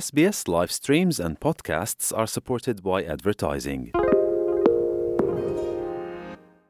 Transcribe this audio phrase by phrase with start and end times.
[0.00, 3.90] SBS live streams and podcasts are supported by advertising.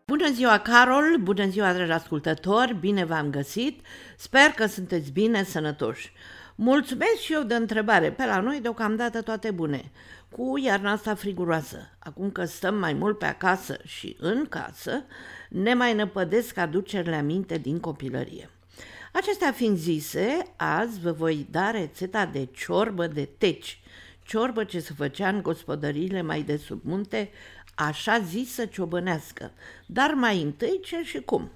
[0.06, 1.16] Bună ziua, Carol!
[1.20, 2.74] Bună ziua, dragi ascultători!
[2.74, 3.80] Bine v-am găsit!
[4.16, 6.12] Sper că sunteți bine, sănătoși!
[6.54, 8.12] Mulțumesc și eu de întrebare.
[8.12, 9.90] Pe la noi deocamdată toate bune.
[10.30, 11.78] Cu iarna asta friguroasă.
[11.98, 15.04] Acum că stăm mai mult pe acasă și în casă,
[15.48, 18.48] ne mai năpădesc aducerile aminte din copilărie.
[19.16, 23.80] Acestea fiind zise, azi vă voi da rețeta de ciorbă de teci,
[24.22, 27.30] ciorbă ce se făcea în gospodăriile mai de sub munte,
[27.74, 29.52] așa zisă ciobănească,
[29.86, 31.50] dar mai întâi ce și cum.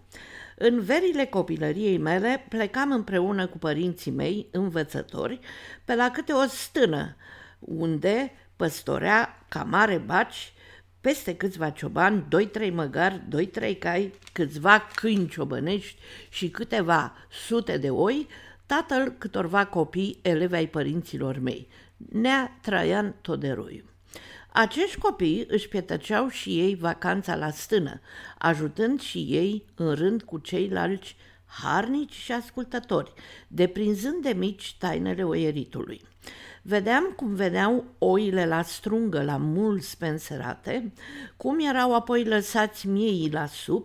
[0.56, 5.40] În verile copilăriei mele plecam împreună cu părinții mei, învățători,
[5.84, 7.16] pe la câte o stână,
[7.58, 10.52] unde păstorea ca mare baci
[11.00, 17.12] peste câțiva ciobani, doi-trei măgari, doi-trei cai, câțiva câini ciobănești și câteva
[17.46, 18.26] sute de oi,
[18.66, 23.84] tatăl câtorva copii elevi ai părinților mei, Nea Traian Toderoiu.
[24.52, 28.00] Acești copii își petăceau și ei vacanța la stână,
[28.38, 31.16] ajutând și ei în rând cu ceilalți
[31.48, 33.12] harnici și ascultători,
[33.48, 36.00] deprinzând de mici tainele oieritului.
[36.62, 40.92] Vedeam cum veneau oile la strungă, la mult spenserate,
[41.36, 43.84] cum erau apoi lăsați miei la sub,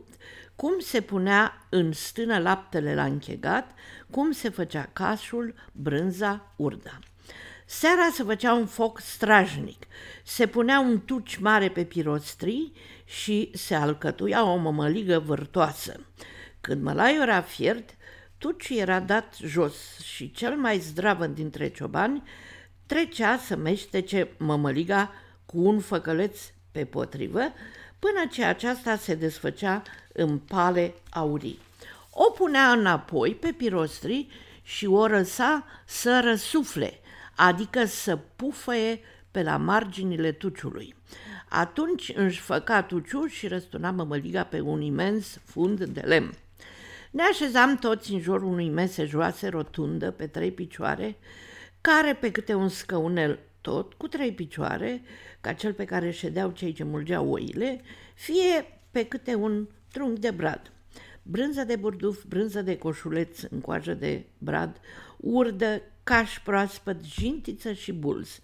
[0.55, 3.71] cum se punea în stână laptele la închegat,
[4.09, 6.99] cum se făcea cașul, brânza, urda.
[7.65, 9.85] Seara se făcea un foc strajnic,
[10.23, 12.73] se punea un tuci mare pe pirostrii
[13.05, 15.99] și se alcătuia o mămăligă vârtoasă.
[16.65, 17.95] Când mălaiul era fiert,
[18.37, 22.23] tuciul era dat jos și cel mai zdravăn dintre ciobani
[22.85, 25.11] trecea să meștece mămăliga
[25.45, 26.39] cu un făcăleț
[26.71, 27.39] pe potrivă,
[27.99, 29.81] până ce aceasta se desfăcea
[30.13, 31.59] în pale aurii.
[32.09, 34.27] O punea înapoi pe pirostri
[34.61, 36.99] și o răsa să răsufle,
[37.35, 38.99] adică să pufăie
[39.31, 40.95] pe la marginile tuciului.
[41.49, 46.33] Atunci își făca tuciul și răstuna mămăliga pe un imens fund de lemn.
[47.13, 51.17] Ne așezam toți în jurul unui mese joase rotundă pe trei picioare,
[51.81, 55.01] care pe câte un scăunel tot, cu trei picioare,
[55.41, 57.81] ca cel pe care ședeau cei ce mulgeau oile,
[58.15, 60.71] fie pe câte un trunchi de brad.
[61.23, 64.79] Brânză de burduf, brânză de coșuleț în coajă de brad,
[65.17, 68.39] urdă, caș proaspăt, jintiță și bulz.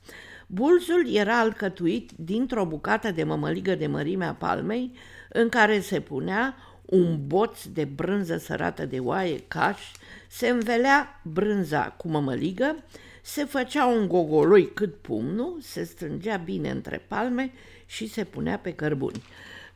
[0.48, 4.92] Bulzul era alcătuit dintr-o bucată de mămăligă de mărimea palmei,
[5.30, 6.56] în care se punea
[6.90, 9.82] un boț de brânză sărată de oaie, caș,
[10.28, 12.84] se învelea brânza cu mămăligă,
[13.22, 17.52] se făcea un gogoloi cât pumnul, se strângea bine între palme
[17.86, 19.24] și se punea pe cărbuni.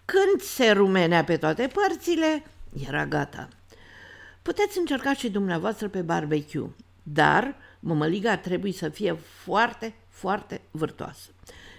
[0.05, 2.43] Când se rumenea pe toate părțile,
[2.87, 3.47] era gata.
[4.41, 6.69] Puteți încerca și dumneavoastră pe barbecue,
[7.03, 11.29] dar mămăliga trebuie să fie foarte, foarte vârtoasă.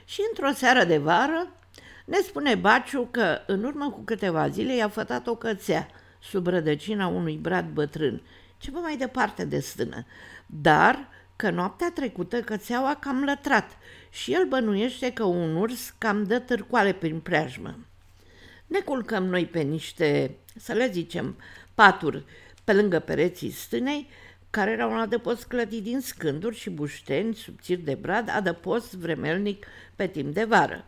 [0.04, 1.52] Și într-o seară de vară
[2.04, 5.88] ne spune Baciu că în urmă cu câteva zile i-a fătat o cățea
[6.22, 8.22] sub rădăcina unui brad bătrân,
[8.58, 10.06] ceva mai departe de stână,
[10.46, 13.70] dar că noaptea trecută cățeaua cam lătrat
[14.10, 17.78] și el bănuiește că un urs cam dă târcoale prin preajmă.
[18.66, 21.36] Ne culcăm noi pe niște, să le zicem,
[21.74, 22.24] paturi
[22.64, 24.08] pe lângă pereții stânei,
[24.50, 29.66] care era un adăpost clădit din scânduri și bușteni subțiri de brad, adăpost vremelnic
[29.96, 30.84] pe timp de vară.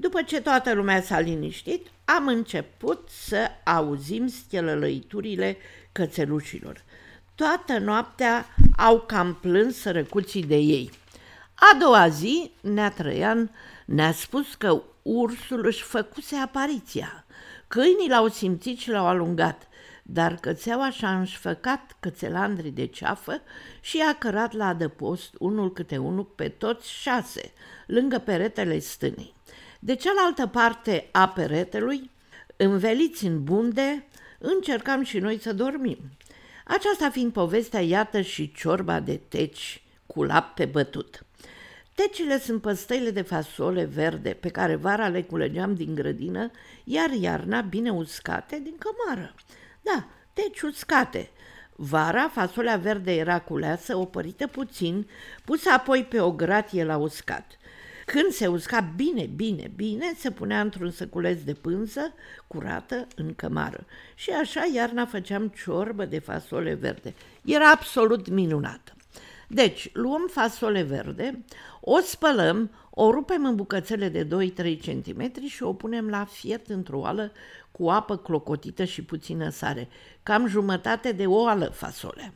[0.00, 5.56] După ce toată lumea s-a liniștit, am început să auzim schelălăiturile
[5.92, 6.84] cățelușilor.
[7.34, 10.90] Toată noaptea au cam plâns sărăcuții de ei.
[11.54, 13.50] A doua zi, Nea Trăian
[13.86, 17.24] ne-a spus că ursul își făcuse apariția.
[17.68, 19.68] Câinii l-au simțit și l-au alungat,
[20.02, 23.40] dar cățeaua și-a înșfăcat cățelandrii de ceafă
[23.80, 27.52] și a cărat la adăpost unul câte unul pe toți șase,
[27.86, 29.36] lângă peretele stânei.
[29.78, 32.10] De cealaltă parte a peretelui,
[32.56, 34.06] înveliți în bunde,
[34.38, 35.98] încercam și noi să dormim.
[36.64, 41.22] Aceasta fiind povestea, iată și ciorba de teci cu lapte bătut.
[41.94, 46.50] Tecile sunt păstăile de fasole verde pe care vara le culegeam din grădină,
[46.84, 49.34] iar iarna bine uscate din cămară.
[49.82, 51.30] Da, teci uscate.
[51.76, 55.08] Vara fasolea verde era culeasă, opărită puțin,
[55.44, 57.58] pusă apoi pe o gratie la uscat.
[58.12, 62.14] Când se usca bine, bine, bine, se punea într-un săculeț de pânză
[62.46, 63.86] curată în cămară.
[64.14, 67.14] Și așa iarna făceam ciorbă de fasole verde.
[67.44, 68.92] Era absolut minunată.
[69.48, 71.44] Deci, luăm fasole verde,
[71.80, 76.98] o spălăm, o rupem în bucățele de 2-3 cm și o punem la fiert într-o
[76.98, 77.32] oală
[77.70, 79.88] cu apă clocotită și puțină sare,
[80.22, 82.32] cam jumătate de o oală fasolea.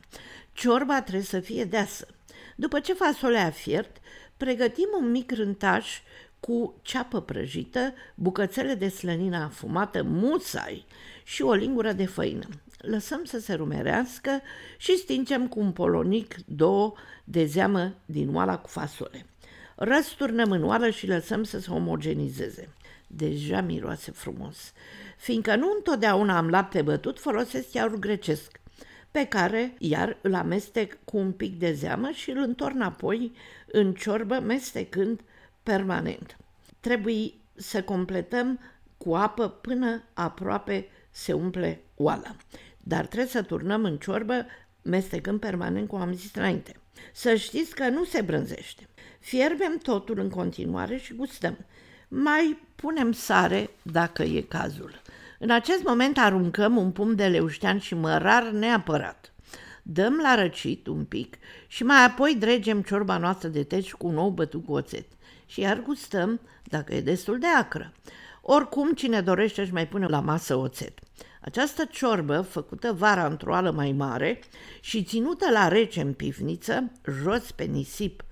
[0.51, 2.07] Ciorba trebuie să fie deasă.
[2.55, 3.97] După ce fasolea a fiert,
[4.37, 6.01] pregătim un mic rântaș
[6.39, 10.85] cu ceapă prăjită, bucățele de slănină afumată, musai
[11.23, 12.47] și o lingură de făină.
[12.77, 14.41] Lăsăm să se rumerească
[14.77, 16.93] și stingem cu un polonic, două
[17.23, 19.25] de zeamă din oala cu fasole.
[19.75, 22.69] Răsturnăm în oală și lăsăm să se omogenizeze.
[23.07, 24.73] Deja miroase frumos.
[25.17, 28.59] Fiindcă nu întotdeauna am lapte bătut, folosesc iaurt grecesc,
[29.13, 33.31] pe care iar îl amestec cu un pic de zeamă și îl întorn apoi
[33.65, 35.21] în ciorbă, mestecând
[35.63, 36.37] permanent.
[36.79, 38.59] Trebuie să completăm
[38.97, 42.35] cu apă până aproape se umple oala.
[42.77, 44.45] Dar trebuie să turnăm în ciorbă,
[44.81, 46.75] mestecând permanent, cum am zis înainte.
[47.13, 48.87] Să știți că nu se brânzește.
[49.19, 51.57] Fierbem totul în continuare și gustăm.
[52.07, 55.01] Mai punem sare dacă e cazul.
[55.43, 59.33] În acest moment aruncăm un pumn de leuștean și mărar neapărat.
[59.81, 61.37] Dăm la răcit un pic
[61.67, 65.05] și mai apoi dregem ciorba noastră de teci cu un ou bătut cu oțet.
[65.45, 67.93] Și iar gustăm dacă e destul de acră.
[68.41, 70.99] Oricum, cine dorește își mai pune la masă oțet.
[71.41, 74.39] Această ciorbă, făcută vara într-o ală mai mare
[74.81, 76.91] și ținută la rece în pivniță,
[77.21, 78.23] jos pe nisip,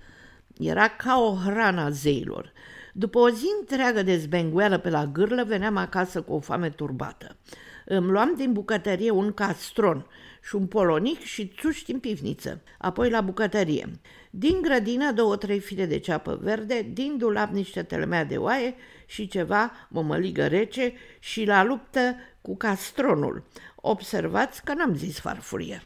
[0.58, 2.52] era ca o hrană a zeilor.
[2.92, 7.36] După o zi întreagă de zbengueală pe la gârlă, veneam acasă cu o foame turbată.
[7.84, 10.06] Îmi luam din bucătărie un castron
[10.42, 14.00] și un polonic și țuști în pivniță, apoi la bucătărie.
[14.30, 18.74] Din grădină două-trei fire de ceapă verde, din dulap niște telemea de oaie
[19.06, 23.44] și ceva mămăligă rece și la luptă cu castronul.
[23.74, 25.82] Observați că n-am zis farfurie.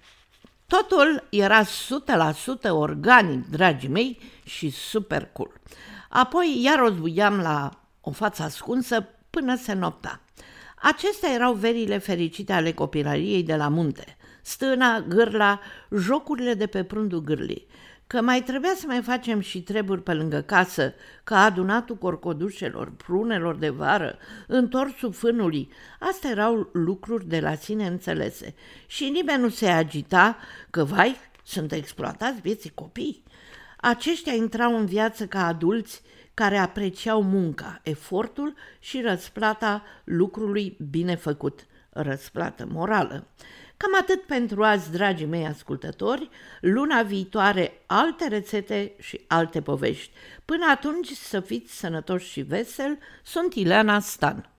[0.66, 1.66] Totul era 100%
[2.70, 5.52] organic, dragii mei, și super cool.
[6.08, 7.70] Apoi iar o zbuiam la
[8.00, 10.20] o față ascunsă până se nopta.
[10.76, 14.16] Acestea erau verile fericite ale copilăriei de la munte.
[14.42, 15.60] Stâna, gârla,
[15.98, 17.66] jocurile de pe prundul gârlii.
[18.06, 20.94] Că mai trebuia să mai facem și treburi pe lângă casă,
[21.24, 25.68] ca adunatul corcodușelor, prunelor de vară, întorsul fânului.
[26.00, 28.54] Astea erau lucruri de la sine înțelese.
[28.86, 30.36] Și nimeni nu se agita
[30.70, 33.22] că, vai, sunt exploatați vieții copii.
[33.86, 36.02] Aceștia intrau în viață ca adulți
[36.34, 43.26] care apreciau munca, efortul și răsplata lucrului bine făcut, răsplată morală.
[43.76, 46.28] Cam atât pentru azi, dragii mei ascultători,
[46.60, 50.10] luna viitoare alte rețete și alte povești.
[50.44, 54.55] Până atunci să fiți sănătoși și veseli, sunt Ileana Stan.